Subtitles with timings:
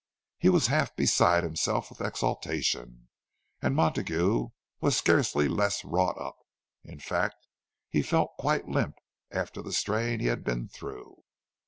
[0.39, 3.09] He was half beside himself with exultation;
[3.61, 4.47] and Montague
[4.79, 7.45] was scarcely less wrought up—in fact
[7.87, 8.95] he felt quite limp
[9.29, 11.21] after the strain he had been through.